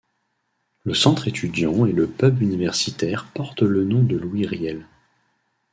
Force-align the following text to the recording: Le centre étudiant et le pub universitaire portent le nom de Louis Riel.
Le 0.83 0.95
centre 0.95 1.27
étudiant 1.27 1.85
et 1.85 1.91
le 1.91 2.07
pub 2.07 2.41
universitaire 2.41 3.27
portent 3.35 3.61
le 3.61 3.83
nom 3.85 4.01
de 4.01 4.17
Louis 4.17 4.47
Riel. 4.47 4.87